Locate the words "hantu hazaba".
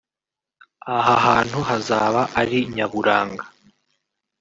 1.27-2.21